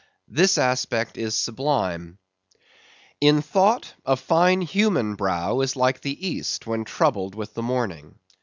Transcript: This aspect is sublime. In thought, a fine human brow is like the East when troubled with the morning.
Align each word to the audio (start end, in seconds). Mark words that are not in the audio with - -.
This 0.27 0.57
aspect 0.57 1.15
is 1.15 1.35
sublime. 1.37 2.17
In 3.19 3.43
thought, 3.43 3.93
a 4.03 4.17
fine 4.17 4.61
human 4.61 5.13
brow 5.13 5.59
is 5.59 5.75
like 5.75 6.01
the 6.01 6.27
East 6.27 6.65
when 6.65 6.85
troubled 6.85 7.35
with 7.35 7.53
the 7.53 7.61
morning. 7.61 8.15